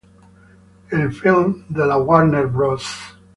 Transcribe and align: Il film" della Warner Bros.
Il 0.93 1.13
film" 1.13 1.63
della 1.67 1.97
Warner 1.97 2.49
Bros. 2.49 3.19